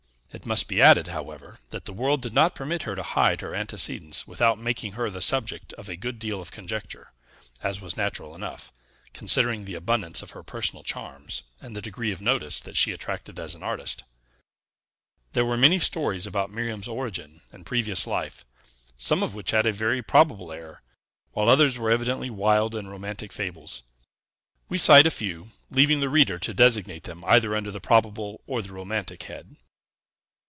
[0.33, 3.53] It must be added, however, that the world did not permit her to hide her
[3.53, 7.11] antecedents without making her the subject of a good deal of conjecture;
[7.61, 8.71] as was natural enough,
[9.11, 13.39] considering the abundance of her personal charms, and the degree of notice that she attracted
[13.39, 14.05] as an artist.
[15.33, 18.45] There were many stories about Miriam's origin and previous life,
[18.97, 20.81] some of which had a very probable air,
[21.33, 23.83] while others were evidently wild and romantic fables.
[24.69, 28.61] We cite a few, leaving the reader to designate them either under the probable or
[28.61, 29.57] the romantic head.